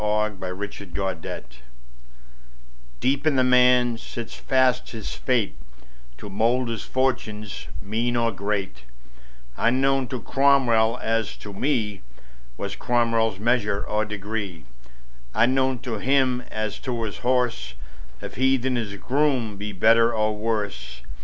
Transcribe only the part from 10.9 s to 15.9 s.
as to me Was Cromwell's measure or degree; Unknown